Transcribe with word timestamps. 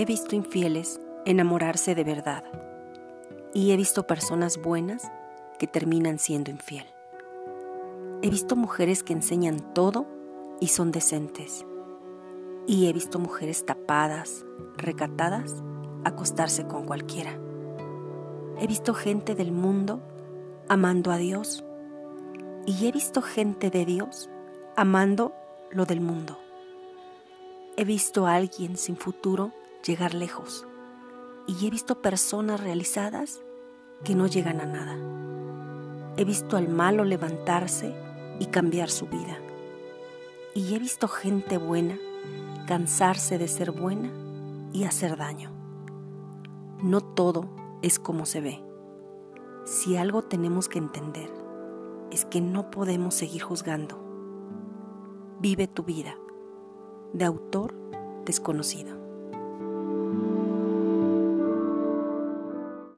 He 0.00 0.04
visto 0.04 0.36
infieles 0.36 1.00
enamorarse 1.24 1.96
de 1.96 2.04
verdad 2.04 2.44
y 3.52 3.72
he 3.72 3.76
visto 3.76 4.06
personas 4.06 4.62
buenas 4.62 5.10
que 5.58 5.66
terminan 5.66 6.20
siendo 6.20 6.52
infiel. 6.52 6.86
He 8.22 8.30
visto 8.30 8.54
mujeres 8.54 9.02
que 9.02 9.12
enseñan 9.12 9.74
todo 9.74 10.06
y 10.60 10.68
son 10.68 10.92
decentes. 10.92 11.66
Y 12.68 12.86
he 12.86 12.92
visto 12.92 13.18
mujeres 13.18 13.66
tapadas, 13.66 14.46
recatadas, 14.76 15.64
acostarse 16.04 16.68
con 16.68 16.86
cualquiera. 16.86 17.36
He 18.60 18.68
visto 18.68 18.94
gente 18.94 19.34
del 19.34 19.50
mundo 19.50 20.00
amando 20.68 21.10
a 21.10 21.16
Dios 21.16 21.64
y 22.66 22.86
he 22.86 22.92
visto 22.92 23.20
gente 23.20 23.68
de 23.70 23.84
Dios 23.84 24.30
amando 24.76 25.34
lo 25.72 25.86
del 25.86 26.00
mundo. 26.00 26.38
He 27.76 27.84
visto 27.84 28.28
a 28.28 28.36
alguien 28.36 28.76
sin 28.76 28.96
futuro 28.96 29.57
llegar 29.84 30.14
lejos 30.14 30.66
y 31.46 31.66
he 31.66 31.70
visto 31.70 32.02
personas 32.02 32.60
realizadas 32.60 33.42
que 34.04 34.14
no 34.14 34.26
llegan 34.26 34.60
a 34.60 34.66
nada. 34.66 34.96
He 36.16 36.24
visto 36.24 36.56
al 36.56 36.68
malo 36.68 37.04
levantarse 37.04 37.94
y 38.38 38.46
cambiar 38.46 38.90
su 38.90 39.06
vida. 39.06 39.38
Y 40.54 40.74
he 40.74 40.78
visto 40.78 41.08
gente 41.08 41.58
buena 41.58 41.98
cansarse 42.68 43.38
de 43.38 43.48
ser 43.48 43.72
buena 43.72 44.10
y 44.74 44.84
hacer 44.84 45.16
daño. 45.16 45.50
No 46.82 47.00
todo 47.00 47.48
es 47.80 47.98
como 47.98 48.26
se 48.26 48.42
ve. 48.42 48.62
Si 49.64 49.96
algo 49.96 50.20
tenemos 50.20 50.68
que 50.68 50.78
entender 50.78 51.32
es 52.10 52.26
que 52.26 52.42
no 52.42 52.70
podemos 52.70 53.14
seguir 53.14 53.42
juzgando. 53.42 53.98
Vive 55.40 55.66
tu 55.66 55.82
vida. 55.82 56.14
De 57.14 57.24
autor 57.24 57.74
desconocido. 58.26 59.07